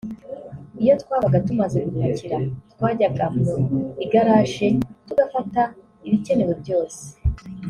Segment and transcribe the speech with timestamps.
[0.81, 2.37] Iyo twabaga tumaze gupakira
[2.73, 3.51] twajyaga mu
[4.03, 4.67] igarage
[5.07, 5.61] tugafata
[6.05, 7.01] ibikenenewe byose